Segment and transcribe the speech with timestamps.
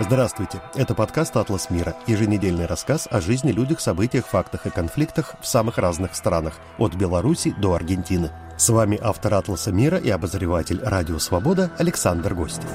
[0.00, 5.46] Здравствуйте, это подкаст «Атлас мира», еженедельный рассказ о жизни, людях, событиях, фактах и конфликтах в
[5.46, 8.32] самых разных странах, от Беларуси до Аргентины.
[8.56, 12.68] С вами автор «Атласа мира» и обозреватель «Радио Свобода» Александр Гостев.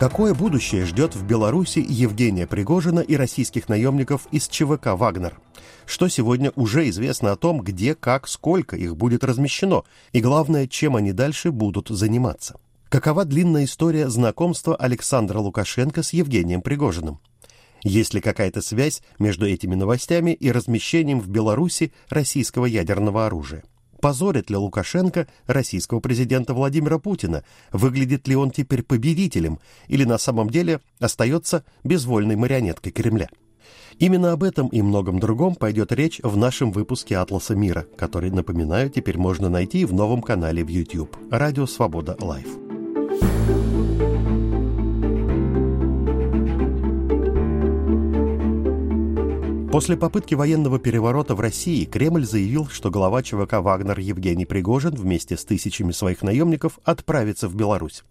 [0.00, 5.38] Какое будущее ждет в Беларуси Евгения Пригожина и российских наемников из ЧВК «Вагнер»?
[5.86, 10.96] Что сегодня уже известно о том, где, как, сколько их будет размещено, и главное, чем
[10.96, 12.56] они дальше будут заниматься?
[12.92, 17.20] Какова длинная история знакомства Александра Лукашенко с Евгением Пригожиным?
[17.82, 23.64] Есть ли какая-то связь между этими новостями и размещением в Беларуси российского ядерного оружия?
[24.02, 27.44] Позорит ли Лукашенко российского президента Владимира Путина?
[27.72, 33.30] Выглядит ли он теперь победителем или на самом деле остается безвольной марионеткой Кремля?
[34.00, 38.90] Именно об этом и многом другом пойдет речь в нашем выпуске «Атласа мира», который, напоминаю,
[38.90, 42.61] теперь можно найти в новом канале в YouTube «Радио Свобода Лайв».
[49.72, 55.38] После попытки военного переворота в России Кремль заявил, что глава ЧВК «Вагнер» Евгений Пригожин вместе
[55.38, 58.04] с тысячами своих наемников отправится в Беларусь.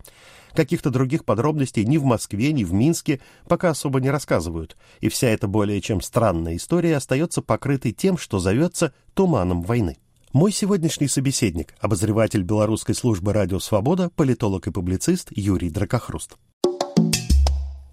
[0.53, 5.29] Каких-то других подробностей ни в Москве, ни в Минске пока особо не рассказывают, и вся
[5.29, 9.97] эта более чем странная история остается покрытой тем, что зовется «туманом войны».
[10.33, 16.37] Мой сегодняшний собеседник– обозреватель белорусской службы «Радио Свобода», политолог и публицист Юрий Дракохруст.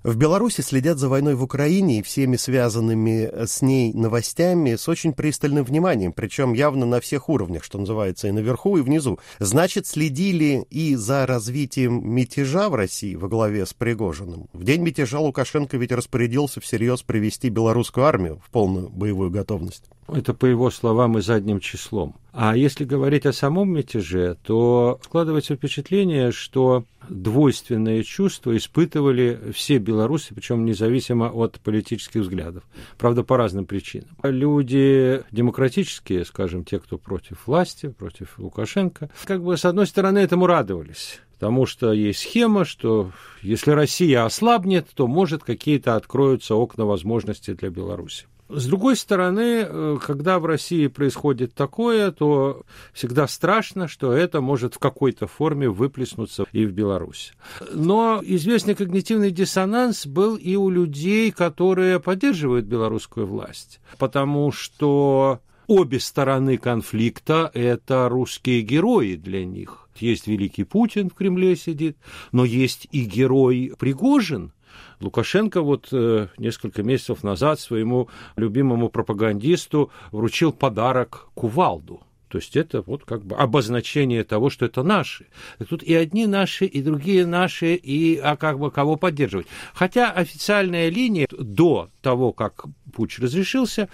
[0.05, 4.89] В Беларуси следят за войной в Украине и всеми связанными э, с ней новостями с
[4.89, 9.19] очень пристальным вниманием, причем явно на всех уровнях, что называется, и наверху, и внизу.
[9.41, 14.49] Значит, следили и за развитием мятежа в России во главе с Пригожиным.
[14.53, 19.91] В день мятежа Лукашенко ведь распорядился всерьез привести белорусскую армию в полную боевую готовность.
[20.09, 22.17] Это по его словам и задним числом.
[22.33, 30.35] А если говорить о самом мятеже, то складывается впечатление, что двойственные чувства испытывали все белорусы,
[30.35, 32.63] причем независимо от политических взглядов.
[32.97, 34.09] Правда, по разным причинам.
[34.23, 40.47] Люди демократические, скажем, те, кто против власти, против Лукашенко, как бы с одной стороны этому
[40.47, 41.21] радовались.
[41.35, 43.13] Потому что есть схема, что
[43.43, 48.27] если Россия ослабнет, то, может, какие-то откроются окна возможностей для Беларуси.
[48.49, 52.63] С другой стороны, э, когда в России происходит такое, то
[52.95, 57.33] всегда страшно, что это может в какой-то форме выплеснуться и в Беларуси.
[57.73, 66.01] Но известный когнитивный диссонанс был и у людей, которые поддерживают белорусскую власть, потому что обе
[66.01, 69.89] стороны конфликта– это русские герои для них.
[69.97, 71.99] Есть великий Путин в Кремле сидит,
[72.33, 74.53] но есть и герой Пригожин–
[75.01, 82.03] Лукашенко вот э, несколько месяцев назад своему любимому пропагандисту вручил подарок кувалду.
[82.29, 85.27] То есть это вот как бы обозначение того, что это наши.
[85.69, 89.47] Тут и одни наши, и другие наши, и а как бы кого поддерживать.
[89.73, 93.89] Хотя официальная линия до того, как путь разрешился,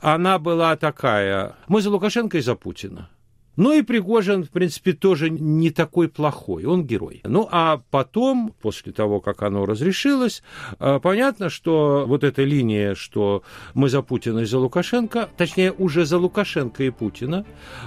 [0.00, 1.56] она была такая.
[1.66, 3.10] Мы за Лукашенко и за Путина.
[3.56, 7.20] Ну и Пригожин, в принципе, тоже не такой плохой, он герой.
[7.24, 10.42] Ну а потом, после того, как оно разрешилось,
[10.78, 13.42] э, понятно, что вот эта линия, что
[13.74, 17.44] мы за Путина и за Лукашенко, точнее, уже за Лукашенко и Путина,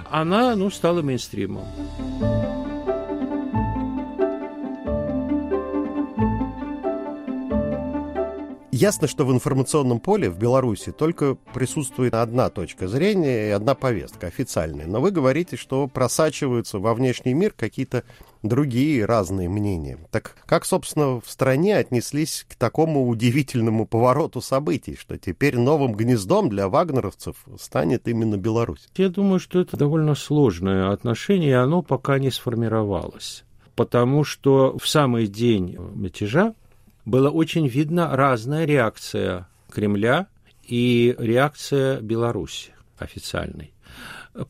[0.09, 1.65] она, ну, стала мейнстримом.
[8.83, 14.27] Ясно, что в информационном поле в Беларуси только присутствует одна точка зрения и одна повестка
[14.27, 14.87] официальная.
[14.87, 18.03] Но вы говорите, что просачиваются во внешний мир какие-то
[18.41, 19.99] другие разные мнения.
[20.11, 26.49] Так как, собственно, в стране отнеслись к такому удивительному повороту событий, что теперь новым гнездом
[26.49, 28.89] для вагнеровцев станет именно Беларусь?
[28.97, 33.45] Я думаю, что это довольно сложное отношение, и оно пока не сформировалось.
[33.75, 36.53] Потому что в самый день мятежа
[37.05, 40.27] была очень видна разная реакция Кремля
[40.63, 43.73] и реакция Беларуси официальной.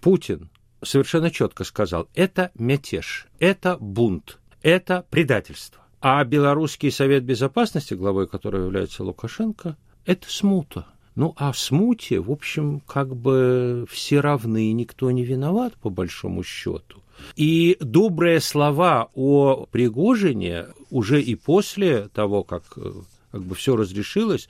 [0.02, 0.50] Путин
[0.82, 5.82] совершенно четко сказал, это мятеж, это бунт, это предательство.
[6.02, 10.88] А Белорусский совет безопасности, главой которого является Лукашенко, это смута.
[11.16, 16.44] Ну, а в смуте, в общем, как бы все равны, никто не виноват, по большому
[16.44, 17.03] счету.
[17.36, 22.92] И добрые слова о Пригожине уже и после того, как, э,
[23.32, 24.50] как бы все разрешилось,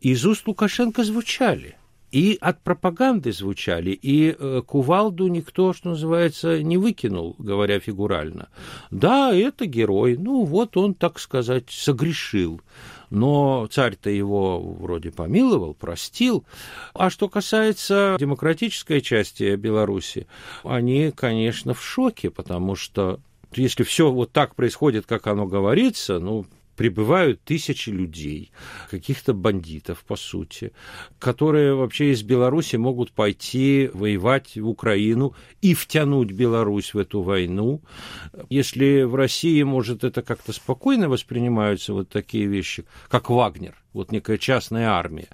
[0.00, 1.76] из уст Лукашенко звучали.
[2.12, 8.48] И от пропаганды звучали, и э, кувалду никто, что называется, не выкинул, говоря фигурально.
[8.90, 12.60] Да, это герой, ну вот он, так сказать, согрешил
[13.10, 16.44] но царь-то его вроде помиловал, простил.
[16.94, 20.26] А что касается демократической части Беларуси,
[20.62, 23.20] они, конечно, в шоке, потому что
[23.52, 26.46] Если все вот так происходит, как оно говорится, ну,
[26.80, 28.52] прибывают тысячи людей,
[28.90, 30.72] каких-то бандитов, по сути,
[31.18, 37.82] которые вообще из Беларуси могут пойти воевать в Украину и втянуть Беларусь в эту войну.
[38.48, 44.38] Если в России, может, это как-то спокойно воспринимаются вот такие вещи, как Вагнер, вот некая
[44.38, 45.28] частная армия,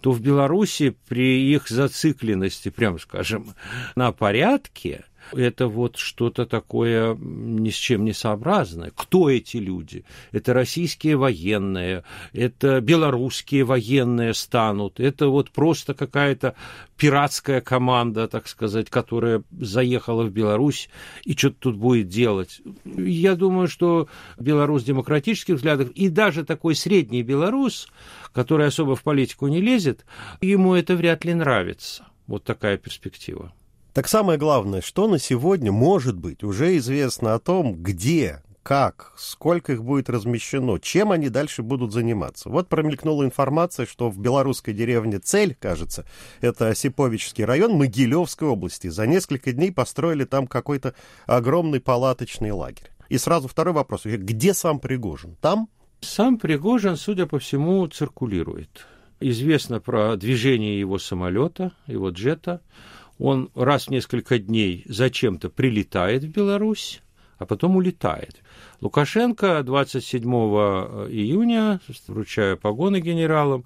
[0.00, 3.54] то в Беларуси при их зацикленности, прям скажем,
[3.96, 8.92] на порядке– это вот что-то такое ни с чем не сообразное.
[8.94, 10.04] Кто эти люди?
[10.32, 16.54] Это российские военные, это белорусские военные станут, это вот просто какая-то
[16.96, 20.88] пиратская команда, так сказать, которая заехала в Беларусь
[21.24, 22.60] и что-то тут будет делать.
[22.84, 24.08] Я думаю, что
[24.38, 27.88] белорус демократических взглядов и даже такой средний белорус,
[28.32, 30.04] который особо в политику не лезет,
[30.40, 32.06] ему это вряд ли нравится.
[32.26, 33.52] Вот такая перспектива.
[33.96, 39.72] Так самое главное, что на сегодня, может быть, уже известно о том, где, как, сколько
[39.72, 42.50] их будет размещено, чем они дальше будут заниматься.
[42.50, 46.04] Вот промелькнула информация, что в белорусской деревне Цель, кажется,
[46.42, 50.94] это Осиповичский район Могилевской области, за несколько дней построили там какой-то
[51.24, 52.90] огромный палаточный лагерь.
[53.08, 54.02] И сразу второй вопрос.
[54.04, 55.36] Где сам Пригожин?
[55.40, 55.70] Там?
[56.02, 58.86] Сам Пригожин, судя по всему, циркулирует.
[59.20, 62.60] Известно про движение его самолета, его джета
[63.18, 67.02] он раз в несколько дней зачем-то прилетает в Беларусь,
[67.38, 68.42] а потом улетает.
[68.80, 73.64] Лукашенко 27 июня, вручая погоны генералам,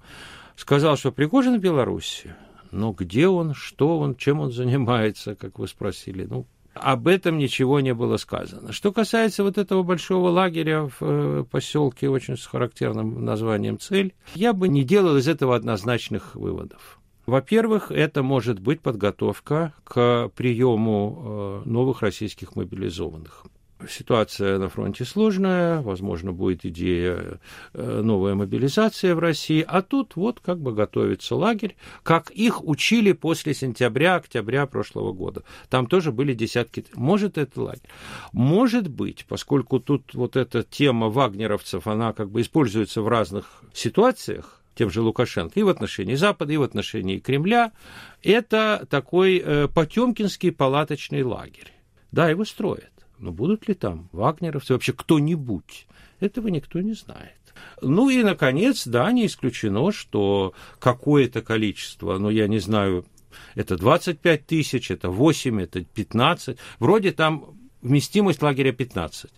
[0.55, 2.35] сказал, что Пригожин в Беларуси.
[2.71, 6.25] Но где он, что он, чем он занимается, как вы спросили?
[6.25, 8.71] Ну, об этом ничего не было сказано.
[8.71, 14.53] Что касается вот этого большого лагеря в э, поселке, очень с характерным названием «Цель», я
[14.53, 17.00] бы не делал из этого однозначных выводов.
[17.25, 23.45] Во-первых, это может быть подготовка к приему э, новых российских мобилизованных.
[23.89, 27.39] Ситуация на фронте сложная, возможно, будет идея
[27.73, 33.11] э, новая мобилизация в России, а тут вот как бы готовится лагерь, как их учили
[33.13, 35.43] после сентября-октября прошлого года.
[35.69, 36.85] Там тоже были десятки.
[36.93, 37.89] Может, это лагерь?
[38.33, 44.60] Может быть, поскольку тут вот эта тема вагнеровцев, она как бы используется в разных ситуациях,
[44.75, 47.71] тем же Лукашенко, и в отношении Запада, и в отношении Кремля,
[48.23, 51.73] это такой э, потемкинский палаточный лагерь.
[52.11, 52.91] Да, его строят.
[53.19, 55.87] Но будут ли там вагнеровцы, вообще кто-нибудь?
[56.19, 57.35] Этого никто не знает.
[57.81, 63.05] Ну и, наконец, да, не исключено, что какое-то количество, ну, я не знаю,
[63.55, 69.31] это 25 тысяч, это 8, это 15, вроде там вместимость лагеря 15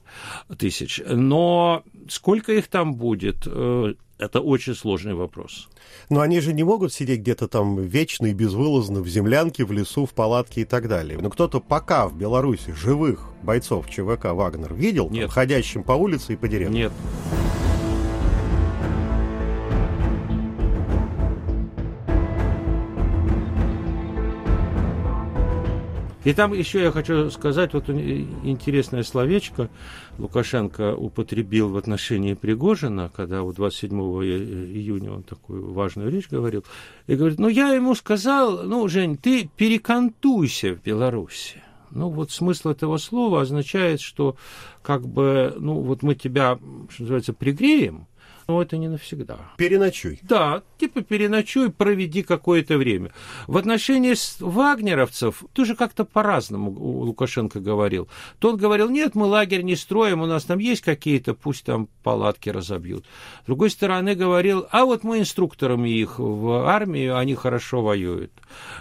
[0.58, 1.02] тысяч.
[1.08, 5.70] Но сколько их там будет, э, это очень сложный вопрос.
[6.10, 10.06] Но они же не могут сидеть где-то там вечно и безвылазно в землянке, в лесу,
[10.06, 11.18] в палатке и так далее.
[11.20, 15.32] Но кто-то пока в Беларуси живых бойцов ЧВК «Вагнер» видел, Нет.
[15.32, 16.84] Ходящим по улице и по деревне?
[16.84, 16.92] Нет.
[26.24, 29.70] И там еще я хочу сказать, вот интересное словечко
[30.18, 36.64] Лукашенко употребил в отношении Пригожина, когда вот 27 июня он такую важную речь говорил,
[37.08, 41.62] и говорит, ну я ему сказал, ну, Жень, ты перекантуйся в Беларуси.
[41.92, 44.36] Ну, вот смысл этого слова означает, что
[44.82, 46.58] как бы, ну, вот мы тебя,
[46.90, 48.08] что называется, пригреем,
[48.48, 49.40] но это не навсегда.
[49.58, 50.20] Переночуй.
[50.24, 53.12] Да, типа переночуй, проведи какое-то время.
[53.48, 58.08] В отношении вагнеровцев тоже как-то по-разному Лукашенко говорил.
[58.40, 62.50] Тот говорил, нет, мы лагерь не строим, у нас там есть какие-то, пусть там палатки
[62.50, 63.06] разобьют.
[63.44, 68.32] С другой стороны говорил, а вот мы инструкторами их в армии, они хорошо воюют.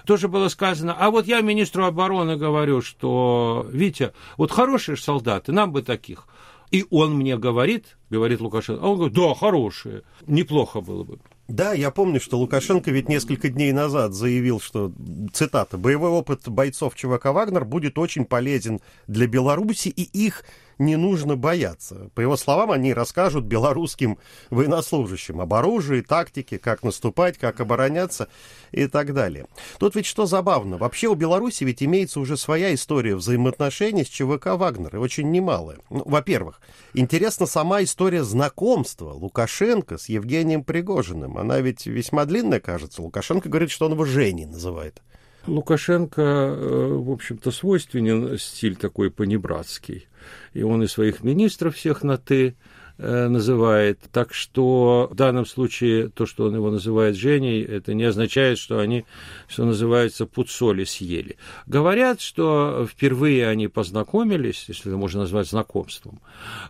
[0.07, 5.73] Тоже было сказано, а вот я министру обороны говорю, что, Витя, вот хорошие солдаты, нам
[5.73, 6.27] бы таких.
[6.73, 11.19] И он мне говорит, говорит Лукашенко, а он говорит, да, хорошие, неплохо было бы.
[11.47, 14.91] Да, я помню, что Лукашенко ведь несколько дней назад заявил, что,
[15.35, 20.45] цитата, «боевой опыт бойцов ЧВК «Вагнер» будет очень полезен для Беларуси и их
[20.79, 22.11] не нужно бояться.
[22.15, 24.19] По его словам, они расскажут белорусским
[24.51, 28.29] военнослужащим об оружии, тактике, как наступать, как обороняться
[28.71, 29.47] и так далее.
[29.79, 34.47] Тут ведь что забавно, вообще у Беларуси ведь имеется уже своя история взаимоотношений с ЧВК
[34.57, 35.79] «Вагнер», и очень немалая.
[35.91, 36.61] Ну, во-первых,
[36.95, 41.39] интересна сама история знакомства Лукашенко с Евгением Пригожиным.
[41.39, 43.03] Она ведь весьма длинная, кажется.
[43.03, 45.03] Лукашенко говорит, что он его Женей называет.
[45.47, 50.09] Лукашенко, э, в общем-то, свойственен стиль такой понебратский.
[50.53, 52.55] И он и своих министров всех на «ты»
[52.99, 54.01] называет.
[54.13, 58.79] Так что в данном случае то, что он его называет Женей, это не означает, что
[58.79, 59.05] они,
[59.49, 61.37] что называется, пуд соли съели.
[61.67, 66.21] Говорят, что впервые они познакомились, если это можно назвать знакомством,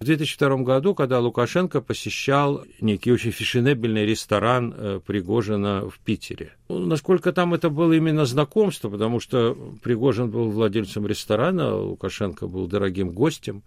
[0.01, 6.53] в 2002 году, когда Лукашенко посещал некий очень фешенебельный ресторан э, Пригожина в Питере.
[6.69, 12.67] Ну, насколько там это было именно знакомство, потому что Пригожин был владельцем ресторана, Лукашенко был
[12.67, 13.63] дорогим гостем.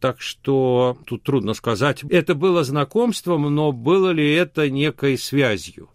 [0.00, 1.95] Так что тут трудно сказать.
[2.08, 5.90] Это было знакомством, но было ли это некой связью?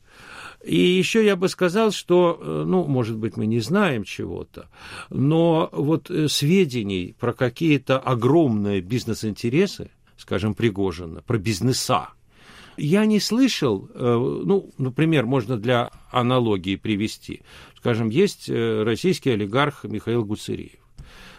[0.63, 4.69] И еще я бы сказал, что, э, ну, может быть, мы не знаем чего-то,
[5.09, 12.09] но вот э, сведений про какие-то огромные бизнес-интересы, скажем, Пригожина, про бизнеса,
[12.77, 17.41] я не слышал, э, ну, например, можно для аналогии привести.
[17.77, 20.79] Скажем, есть российский олигарх Михаил Гуцериев.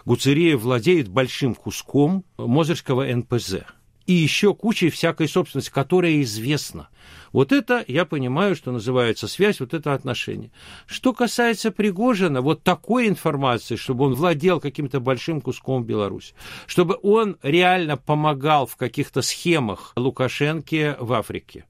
[0.04, 3.58] Гуцериев владеет большим куском Мозырского НПЗ–
[4.06, 6.88] и еще кучей всякой собственности, которая известна.
[7.32, 10.52] Вот это, я понимаю, что называется связь, вот это отношение.
[10.86, 16.34] Что касается Пригожина, вот такой информации, чтобы он владел каким-то большим куском Беларуси,
[16.66, 21.64] чтобы он реально помогал в каких-то схемах Лукашенке в Африке,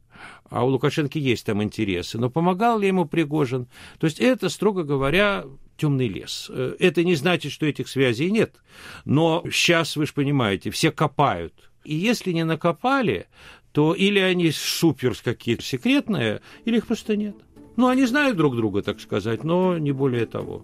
[0.50, 3.68] а у Лукашенко есть там интересы, но помогал ли ему Пригожин?
[3.98, 5.44] То есть это, строго говоря,
[5.76, 6.50] темный лес.
[6.78, 8.56] Это не значит, что этих связей нет,
[9.04, 13.26] но сейчас, вы же понимаете, все копают– и если не накопали,
[13.72, 17.36] то или они супер какие-то секретные, или их просто нет.
[17.76, 20.62] Ну, они знают друг друга, так сказать, но не более того.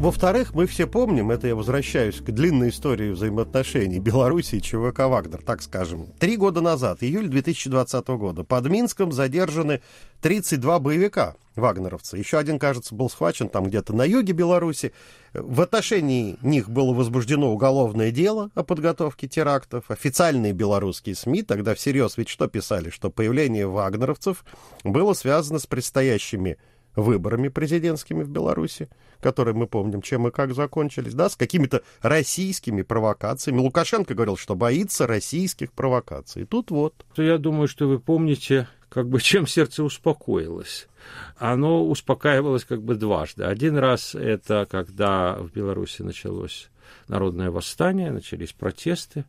[0.00, 5.42] Во-вторых, мы все помним, это я возвращаюсь к длинной истории взаимоотношений Беларуси и ЧВК «Вагнер»,
[5.42, 6.06] так скажем.
[6.18, 9.82] Три года назад, июль 2020 года, под Минском задержаны
[10.22, 12.16] 32 боевика вагнеровцы.
[12.16, 14.94] Еще один, кажется, был схвачен там где-то на юге Беларуси.
[15.34, 19.90] В отношении них было возбуждено уголовное дело о подготовке терактов.
[19.90, 22.88] Официальные белорусские СМИ тогда всерьез ведь что писали?
[22.88, 24.46] Что появление вагнеровцев
[24.82, 26.56] было связано с предстоящими
[26.96, 28.88] выборами президентскими в Беларуси,
[29.20, 33.60] которые мы помним, чем и как закончились, да, с какими-то российскими провокациями.
[33.60, 36.42] Лукашенко говорил, что боится российских провокаций.
[36.42, 36.94] И тут вот.
[37.16, 40.88] Я думаю, что вы помните, как бы чем сердце успокоилось.
[41.36, 43.44] Оно успокаивалось как бы дважды.
[43.44, 46.70] Один раз это когда в Беларуси началось
[47.08, 49.24] народное восстание, начались протесты.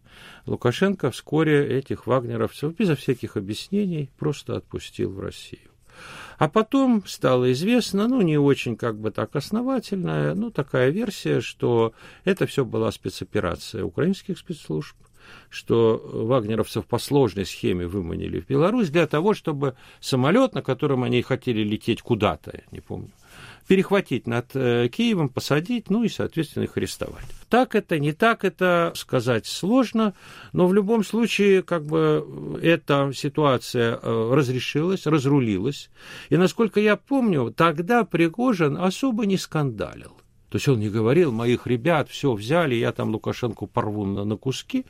[0.45, 5.70] Лукашенко вскоре этих вагнеровцев безо всяких объяснений просто отпустил в Россию.
[6.37, 11.93] А потом стало известно, ну, не очень как бы так основательная, ну, такая версия, что
[12.23, 14.95] это все была спецоперация украинских спецслужб,
[15.49, 21.21] что вагнеровцев по сложной схеме выманили в Беларусь для того, чтобы самолет, на котором они
[21.21, 23.11] хотели лететь куда-то, я не помню,
[23.67, 27.25] перехватить над э, Киевом, посадить, ну и, соответственно, их арестовать.
[27.49, 30.13] Так это, не так это сказать сложно,
[30.53, 35.89] но в любом случае, как бы, эта ситуация э, разрешилась, разрулилась.
[36.29, 40.20] И, насколько я помню, тогда Пригожин особо не скандалил.
[40.51, 44.35] То есть он не говорил, моих ребят все взяли, я там Лукашенко порву на, на
[44.35, 44.85] куски.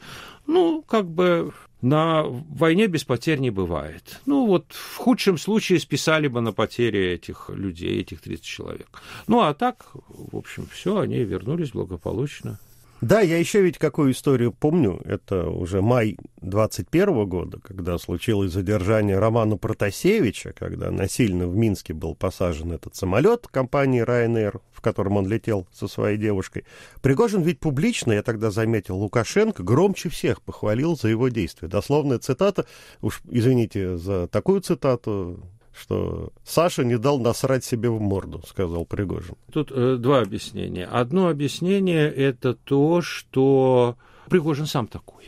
[0.48, 1.54] Ну, как бы
[1.84, 4.22] на войне без потерь не бывает.
[4.26, 9.04] Ну, вот в худшем случае списали бы на потери этих людей, этих 30 человек.
[9.28, 12.60] Ну, а так, в общем, все, они вернулись благополучно.
[13.02, 15.02] Да, я еще ведь какую историю помню.
[15.06, 22.14] Это уже май 21 года, когда случилось задержание Романа Протасевича, когда насильно в Минске был
[22.14, 26.64] посажен этот самолет компании Ryanair, в котором он летел со своей девушкой.
[27.02, 31.68] Пригожин ведь публично, я тогда заметил, Лукашенко громче всех похвалил за его действия.
[31.68, 32.68] Дословная цитата,
[33.02, 35.40] уж извините за такую цитату,
[35.74, 39.36] что Саша не дал насрать себе в морду, сказал Пригожин.
[39.52, 40.86] Тут э, два объяснения.
[40.86, 43.98] Одно объяснение это то, что
[44.30, 45.24] Пригожин сам такой.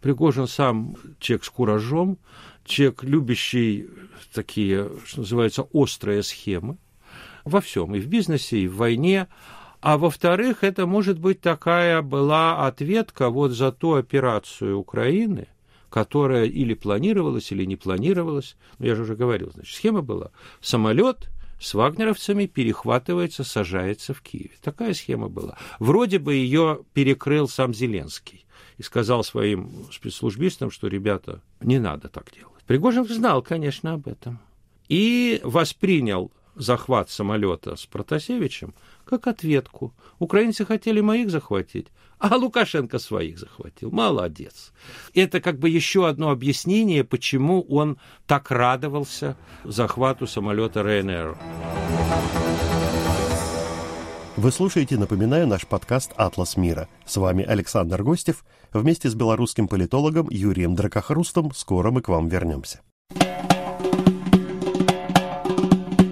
[0.00, 2.18] Пригожин сам человек с куражом,
[2.64, 3.88] человек, любящий
[4.32, 6.78] такие, что называется, острые схемы
[7.44, 9.26] во всем, и в бизнесе, и в войне.
[9.80, 15.48] А во-вторых, это может быть такая была ответка вот за ту операцию Украины–
[15.90, 18.56] которая или планировалась, или не планировалась.
[18.78, 20.30] Ну, я же уже говорил, значит, схема была.
[20.60, 21.28] Самолет
[21.60, 24.52] с вагнеровцами перехватывается, сажается в Киеве.
[24.62, 25.56] Такая схема была.
[25.78, 32.32] Вроде бы ее перекрыл сам Зеленский и сказал своим спецслужбистам, что, ребята, не надо так
[32.32, 32.62] делать.
[32.66, 34.38] Пригожин знал, конечно, об этом.
[34.88, 39.94] И воспринял захват самолета с Протасевичем как ответку.
[40.18, 41.88] Украинцы хотели моих захватить,
[42.18, 43.90] а Лукашенко своих захватил.
[43.90, 44.72] Молодец.
[45.14, 51.38] Это как бы еще одно объяснение, почему он так радовался захвату самолета РНР.
[54.36, 56.88] Вы слушаете, напоминаю, наш подкаст «Атлас мира».
[57.04, 58.44] С вами Александр Гостев.
[58.72, 62.80] Вместе с белорусским политологом Юрием Дракохрустом скоро мы к вам вернемся.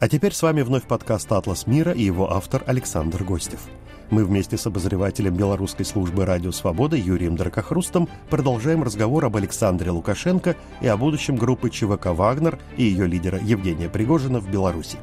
[0.00, 3.58] А теперь с вами вновь подкаст «Атлас мира» и его автор Александр Гостев.
[4.10, 10.54] Мы вместе с обозревателем белорусской службы «Радио Свобода» Юрием Дракохрустом продолжаем разговор об Александре Лукашенко
[10.80, 14.98] и о будущем группы ЧВК «Вагнер» и ее лидера Евгения Пригожина в Беларуси.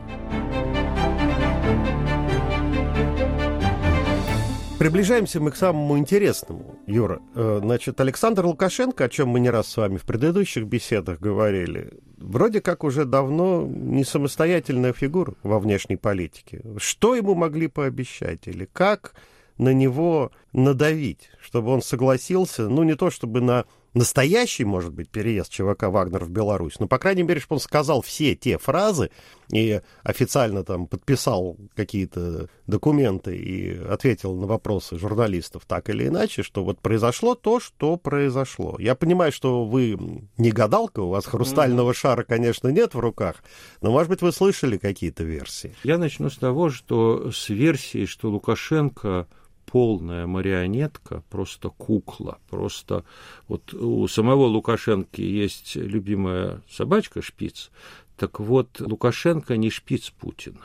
[4.80, 7.22] Приближаемся мы к самому интересному, Юра.
[7.34, 12.00] Э, значит, Александр Лукашенко, о чем мы не раз с вами в предыдущих беседах говорили,
[12.18, 16.62] вроде как уже давно не самостоятельная фигура во внешней политике.
[16.78, 19.14] Что ему могли пообещать или как
[19.58, 25.52] на него надавить, чтобы он согласился, ну, не то чтобы на настоящий, может быть, переезд
[25.52, 29.10] ЧВК «Вагнер» в Беларусь, но, по крайней мере, чтобы он сказал все те фразы
[29.52, 36.64] и официально там подписал какие-то документы и ответил на вопросы журналистов так или иначе, что
[36.64, 38.76] вот произошло то, что произошло.
[38.80, 39.98] Я понимаю, что вы
[40.38, 43.44] не гадалка, у вас хрустального шара, конечно, нет в руках,
[43.82, 45.74] но, может быть, вы слышали какие-то версии.
[45.84, 49.28] Я начну с того, что с версией, что Лукашенко
[49.76, 53.04] полная марионетка, просто кукла, просто
[53.50, 57.72] вот у самого Лукашенко есть любимая собачка шпиц,
[58.16, 60.62] так вот Лукашенко не шпиц Путина.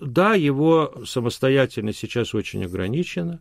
[0.00, 3.40] Да, его самостоятельность сейчас очень ограничена,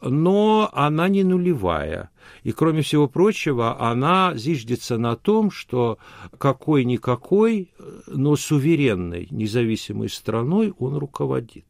[0.00, 2.10] но она не нулевая.
[2.44, 5.98] И, кроме всего прочего, она зиждется на том, что
[6.38, 7.72] какой-никакой,
[8.06, 11.64] но суверенной, независимой страной он руководит.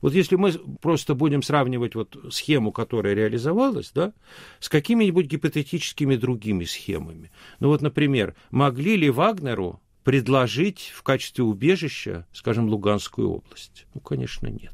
[0.00, 4.12] Вот если мы просто будем сравнивать вот схему, которая реализовалась, да,
[4.60, 7.30] с какими-нибудь гипотетическими другими схемами.
[7.60, 13.86] Ну вот, например, могли ли Вагнеру предложить в качестве убежища, скажем, Луганскую область?
[13.94, 14.72] Ну, конечно, нет.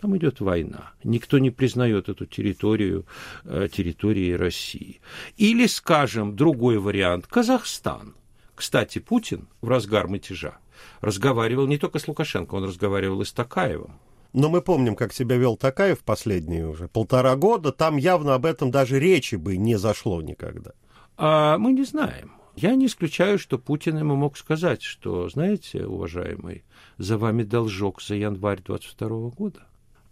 [0.00, 0.92] Там идет война.
[1.02, 3.04] Никто не признает эту территорию
[3.44, 5.00] э, территорией России.
[5.36, 8.14] Или, скажем, другой вариант– Казахстан.
[8.54, 10.58] Кстати, Путин в разгар мятежа
[11.00, 13.98] разговаривал не только с Лукашенко, он разговаривал и с Такаевым.
[14.32, 17.72] Но мы помним, как себя вел Такаев последние уже полтора года.
[17.72, 20.72] Там явно об этом даже речи бы не зашло никогда.
[21.16, 22.32] А мы не знаем.
[22.54, 26.64] Я не исключаю, что Путин ему мог сказать, что, знаете, уважаемый,
[26.98, 29.60] за вами должок за январь 22 года.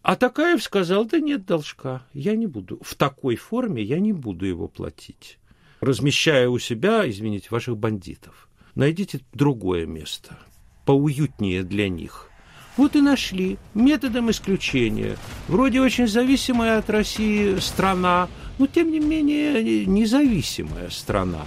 [0.02, 2.78] А Такаев сказал, да нет должка, я не буду.
[2.82, 5.38] В такой форме я не буду его платить.
[5.80, 8.48] Размещая у себя, извините, ваших бандитов.
[8.76, 10.38] Найдите другое место,
[10.84, 12.30] поуютнее для них–
[12.76, 15.16] вот и нашли методом исключения.
[15.48, 21.42] Вроде очень зависимая от России страна, но тем не менее независимая страна.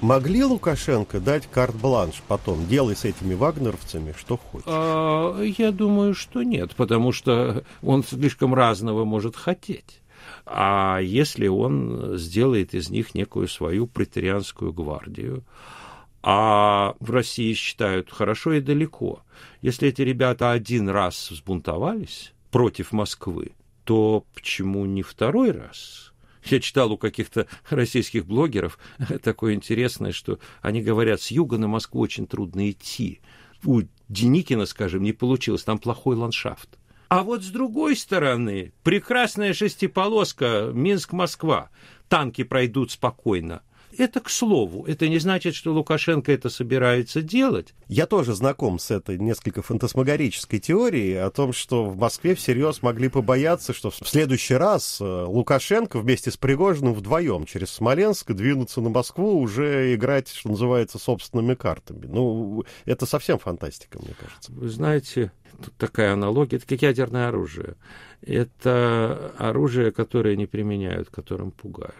[0.00, 2.66] Могли Лукашенко дать карт-бланш потом?
[2.68, 4.64] Делай с этими вагнеровцами что хочешь.
[4.66, 10.00] А, я думаю, что нет, потому что он слишком разного может хотеть.
[10.46, 15.44] А если он сделает из них некую свою претарианскую гвардию,
[16.22, 19.22] а в России считают хорошо и далеко.
[19.62, 23.52] Если эти ребята один раз взбунтовались против Москвы,
[23.84, 26.12] то почему не второй раз?
[26.44, 28.78] Я читал у каких-то российских блогеров
[29.22, 33.20] такое интересное, что они говорят, с юга на Москву очень трудно идти.
[33.64, 36.77] У Деникина, скажем, не получилось, там плохой ландшафт.
[37.08, 41.70] А вот с другой стороны, прекрасная шестиполоска Минск-Москва.
[42.08, 43.62] Танки пройдут спокойно.
[43.96, 44.84] Это к слову.
[44.86, 47.74] Это не значит, что Лукашенко это собирается делать.
[47.88, 53.08] Я тоже знаком с этой несколько фантасмагорической теорией о том, что в Москве всерьез могли
[53.08, 58.90] побояться, что в следующий раз э, Лукашенко вместе с Пригожиным вдвоем через Смоленск двинутся на
[58.90, 62.06] Москву уже играть, что называется, собственными картами.
[62.06, 64.52] Ну, это совсем фантастика, мне кажется.
[64.52, 65.32] Вы знаете,
[65.64, 67.76] тут такая аналогия, это как ядерное оружие.
[68.20, 71.94] Это оружие, которое не применяют, которым пугают.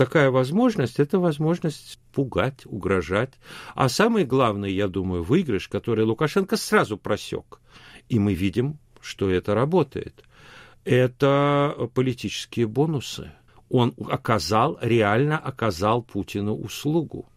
[0.00, 3.34] Такая возможность– это возможность пугать, угрожать.
[3.74, 7.60] А самый главный, я думаю, выигрыш, который Лукашенко сразу просек.
[8.08, 10.24] И мы видим, что это работает.
[10.86, 13.30] Это политические бонусы.
[13.68, 17.28] Он оказал, реально оказал Путину услугу.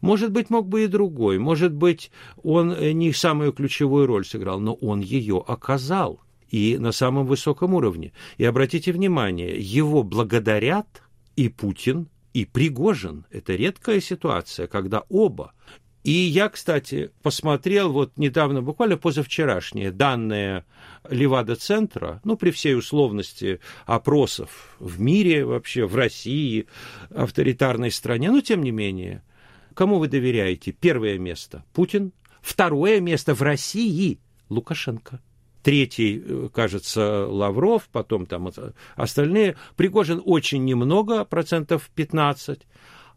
[0.00, 1.38] Может быть, мог бы и другой.
[1.40, 2.12] Может быть,
[2.44, 6.20] он э, не самую ключевую роль сыграл, но он ее оказал.
[6.48, 8.12] И на самом высоком уровне.
[8.38, 11.03] И обратите внимание, его благодарят
[11.36, 13.26] и Путин, и Пригожин.
[13.30, 15.52] Это редкая ситуация, когда оба
[16.04, 20.66] и я, кстати, посмотрел вот недавно, буквально позавчерашние данные
[21.08, 26.66] Левада-центра, ну, при всей условности опросов в мире вообще, в России,
[27.08, 29.22] авторитарной стране, но тем не менее.
[29.72, 30.72] Кому вы доверяете?
[30.72, 32.12] Первое место– Путин.
[32.42, 34.20] Второе место в России–
[34.50, 35.22] Лукашенко.
[35.64, 38.50] Третий, э, кажется, Лавров, потом там
[38.96, 39.56] остальные.
[39.76, 42.66] Пригожин очень немного, процентов 15.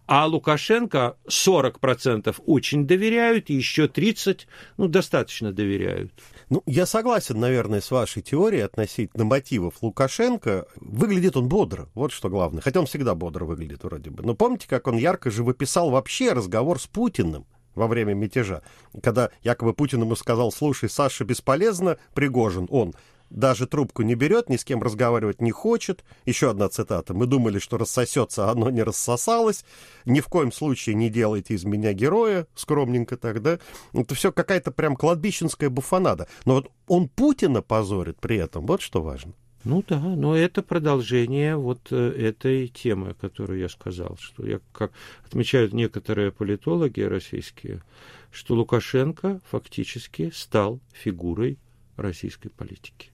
[0.05, 4.45] А Лукашенко 40% очень доверяют, еще 30%
[4.77, 6.13] ну, достаточно доверяют.
[6.49, 10.67] Ну, я согласен, наверное, с вашей теорией относительно мотивов Лукашенко.
[10.77, 12.61] Выглядит он бодро, вот что главное.
[12.61, 14.23] Хотя он всегда бодро выглядит вроде бы.
[14.23, 17.45] Но помните, как он ярко живописал вообще разговор с Путиным?
[17.77, 18.63] Во время мятежа,
[19.01, 22.93] когда якобы Путин ему сказал, слушай, Саша бесполезно, Пригожин, он,
[23.29, 26.03] даже трубку не берет, ни с кем разговаривать не хочет.
[26.25, 27.13] Еще одна цитата.
[27.13, 29.65] Мы думали, что рассосется, а оно не рассосалось.
[30.05, 33.59] Ни в коем случае не делайте из меня героя, скромненько тогда.
[33.93, 36.27] Это все какая-то прям кладбищенская буфанада.
[36.45, 39.33] Но вот он Путина позорит при этом, вот что важно.
[39.67, 44.91] Ну да, но это продолжение вот э, этой темы, которую я сказал, что я, как
[45.25, 47.83] отмечают некоторые политологи российские,
[48.31, 51.57] что Лукашенко фактически стал фигурой
[51.97, 53.11] российской политики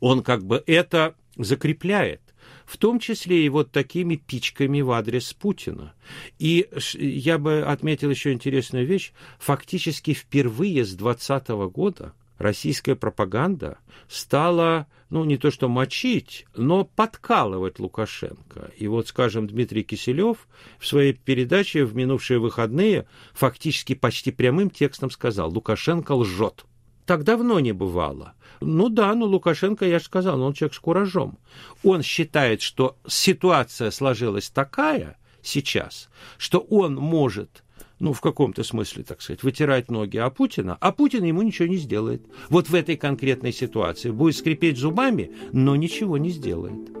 [0.00, 2.20] он как бы это закрепляет,
[2.66, 5.94] в том числе и вот такими пичками в адрес Путина.
[6.38, 9.12] И я бы отметил еще интересную вещь.
[9.38, 17.78] Фактически впервые с 2020 года российская пропаганда стала, ну, не то что мочить, но подкалывать
[17.78, 18.70] Лукашенко.
[18.76, 20.48] И вот, скажем, Дмитрий Киселев
[20.78, 26.64] в своей передаче в минувшие выходные фактически почти прямым текстом сказал, Лукашенко лжет.
[27.04, 28.34] Так давно не бывало.
[28.60, 31.38] Ну да, ну Лукашенко, я же сказал, он человек с куражом.
[31.82, 37.62] Он считает, что ситуация сложилась такая сейчас, что он может
[38.00, 41.76] ну, в каком-то смысле, так сказать, вытирать ноги о Путина, а Путин ему ничего не
[41.76, 42.22] сделает.
[42.48, 46.97] Вот в этой конкретной ситуации будет скрипеть зубами, но ничего не сделает.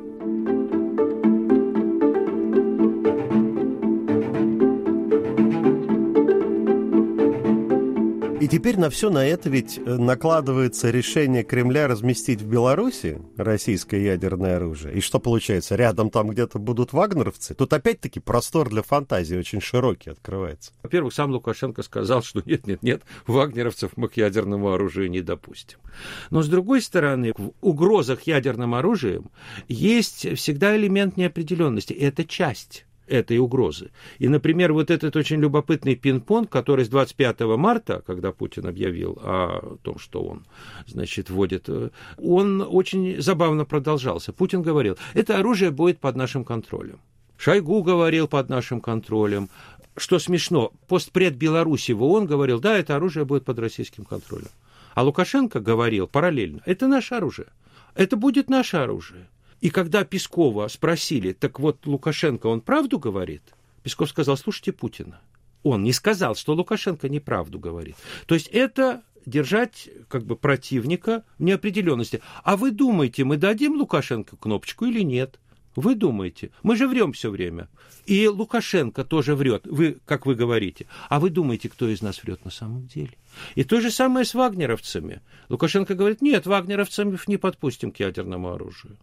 [8.48, 14.02] И теперь на все на это ведь э, накладывается решение Кремля разместить в Беларуси российское
[14.02, 14.94] ядерное оружие.
[14.94, 15.76] И что получается?
[15.76, 17.54] Рядом там где-то будут вагнеровцы?
[17.54, 20.72] Тут опять-таки простор для фантазии очень широкий открывается.
[20.82, 25.78] Во-первых, сам Лукашенко сказал, что нет-нет-нет, вагнеровцев мы к ядерному оружию не допустим.
[26.30, 29.30] Но с другой стороны, в угрозах ядерным оружием
[29.68, 31.92] есть всегда элемент неопределенности.
[31.92, 33.90] Это часть этой угрозы.
[34.18, 39.76] И, например, вот этот очень любопытный пинг-понг, который с 25 марта, когда Путин объявил о
[39.82, 40.44] том, что он,
[40.86, 44.32] значит, вводит, э, он очень забавно продолжался.
[44.32, 47.00] Путин говорил, это оружие будет под нашим контролем.
[47.36, 49.48] Шойгу говорил под нашим контролем.
[49.96, 54.48] Что смешно, постпред Беларуси в ООН говорил, да, это оружие будет под российским контролем.
[54.94, 57.48] А Лукашенко говорил параллельно, это наше оружие.
[57.94, 59.28] Это будет наше оружие.
[59.60, 63.42] И когда Пескова спросили, так вот Лукашенко, он правду говорит?
[63.82, 65.20] Песков сказал, слушайте Путина.
[65.62, 67.96] Он не сказал, что Лукашенко неправду говорит.
[68.26, 72.22] То есть это держать как бы противника в неопределенности.
[72.44, 75.38] А вы думаете, мы дадим Лукашенко кнопочку или нет?
[75.76, 77.68] Вы думаете, мы же врем все время.
[78.04, 80.86] И Лукашенко тоже врет, вы, как вы говорите.
[81.08, 83.12] А вы думаете, кто из нас врет на самом деле?
[83.54, 85.20] И то же самое с вагнеровцами.
[85.48, 88.96] Лукашенко говорит, нет, вагнеровцев не подпустим к ядерному оружию.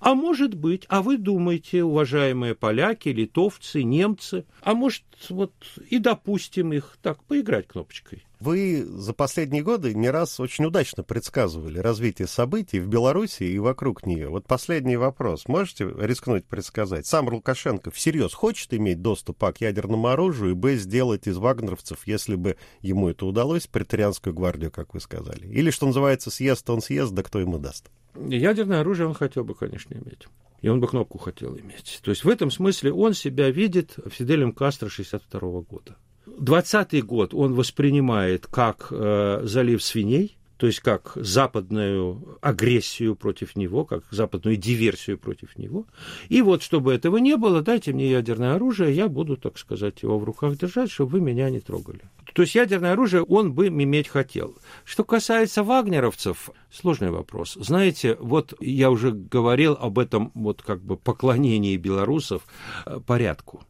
[0.00, 5.52] А может быть, а вы думаете, уважаемые поляки, литовцы, немцы, а может, вот
[5.88, 8.24] и допустим их так, поиграть кнопочкой.
[8.40, 14.06] Вы за последние годы не раз очень удачно предсказывали развитие событий в Беларуси и вокруг
[14.06, 14.28] нее.
[14.28, 15.48] Вот последний вопрос.
[15.48, 17.04] Можете рискнуть предсказать?
[17.06, 22.36] Сам Лукашенко всерьез хочет иметь доступ к ядерному оружию и, б, сделать из вагнеровцев, если
[22.36, 25.48] бы ему это удалось, претарианскую гвардию, как вы сказали?
[25.48, 27.90] Или, что называется, съест он съест, да кто ему даст?
[28.14, 30.26] Ядерное оружие он хотел бы, конечно, иметь.
[30.60, 32.00] И он бы кнопку хотел иметь.
[32.02, 35.96] То есть в этом смысле он себя видит Фиделем Кастро 62 года.
[36.26, 43.84] 20 год он воспринимает как э, залив свиней, то есть как западную агрессию против него,
[43.84, 45.86] как западную диверсию против него.
[46.28, 50.18] И вот, чтобы этого не было, дайте мне ядерное оружие, я буду, так сказать, его
[50.18, 52.02] в руках держать, чтобы вы меня не трогали.
[52.38, 54.54] То есть ядерное оружие он бы иметь хотел.
[54.84, 57.54] Что касается вагнеровцев, сложный вопрос.
[57.54, 62.44] Знаете, вот я уже говорил об этом вот как бы поклонении белорусов
[62.86, 63.64] э, порядку.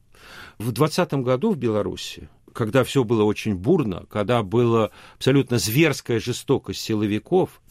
[0.59, 6.83] В 2020 году в Беларуси когда все было очень бурно, когда была абсолютно зверская жестокость
[6.83, 7.63] силовиков,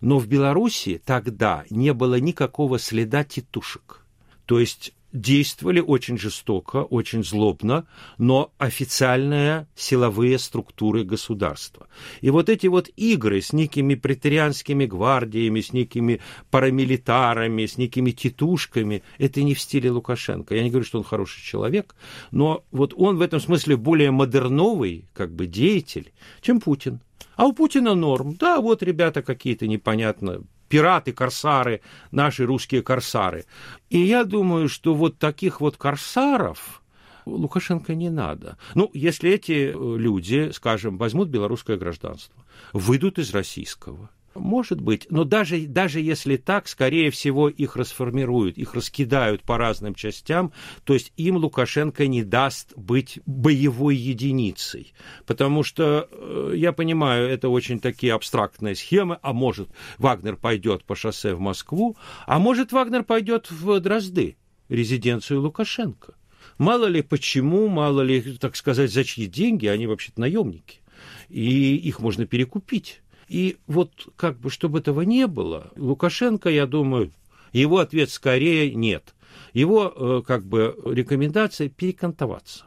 [0.00, 4.04] но в Беларуси тогда не было никакого следа титушек.
[4.46, 7.86] То есть действовали очень жестоко, очень злобно,
[8.18, 11.88] но официальные силовые структуры государства.
[12.20, 16.20] И вот эти вот игры с некими претерианскими гвардиями, с некими
[16.50, 20.54] парамилитарами, с некими титушками, это не в стиле Лукашенко.
[20.54, 21.94] Я не говорю, что он хороший человек,
[22.30, 27.00] но вот он в этом смысле более модерновый как бы деятель, чем Путин.
[27.36, 28.36] А у Путина норм.
[28.36, 33.44] Да, вот ребята какие-то непонятно пираты, корсары, наши русские корсары.
[33.90, 36.82] И я думаю, что вот таких вот корсаров
[37.26, 38.56] Лукашенко не надо.
[38.74, 42.34] Ну, если эти э, люди, скажем, возьмут белорусское гражданство,
[42.72, 48.74] выйдут из российского– может быть, но даже, даже если так, скорее всего, их расформируют, их
[48.74, 50.52] раскидают по разным частям,
[50.84, 54.94] то есть им Лукашенко не даст быть боевой единицей.
[55.26, 60.94] Потому что, э, я понимаю, это очень такие абстрактные схемы, а может, Вагнер пойдет по
[60.94, 64.36] шоссе в Москву, а может, Вагнер пойдет в Дрозды,
[64.68, 66.14] резиденцию Лукашенко.
[66.58, 70.80] Мало ли почему, мало ли, так сказать, за чьи деньги, они вообще-то наемники.
[71.28, 73.00] И их можно перекупить.
[73.30, 77.12] И вот как бы, чтобы этого не было, Лукашенко, я думаю,
[77.52, 79.14] его ответ скорее нет.
[79.52, 82.64] Его э, как бы рекомендация перекантоваться.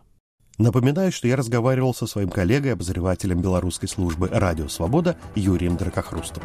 [0.57, 6.43] Напоминаю, что я разговаривал со своим коллегой, обозревателем белорусской службы «Радио Свобода» Юрием Дракохрустом.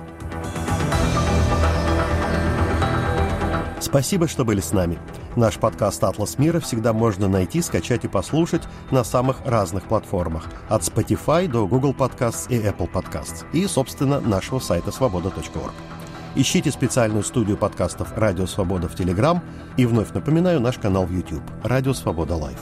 [3.80, 4.98] Спасибо, что были с нами.
[5.36, 10.46] Наш подкаст «Атлас мира» всегда можно найти, скачать и послушать на самых разных платформах.
[10.68, 13.44] От Spotify до Google Podcasts и Apple Podcasts.
[13.52, 15.74] И, собственно, нашего сайта свобода.орг.
[16.34, 19.42] Ищите специальную студию подкастов «Радио Свобода» в Телеграм
[19.76, 22.58] и вновь напоминаю наш канал в YouTube «Радио Свобода Лайв».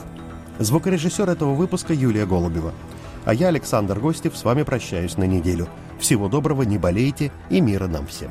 [0.58, 2.72] Звукорежиссер этого выпуска Юлия Голубева.
[3.24, 5.66] А я, Александр Гостев, с вами прощаюсь на неделю.
[5.98, 8.30] Всего доброго, не болейте и мира нам всем.